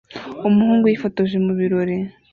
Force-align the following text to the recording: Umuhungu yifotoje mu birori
Umuhungu 0.47 0.85
yifotoje 0.91 1.37
mu 1.45 1.53
birori 1.59 1.95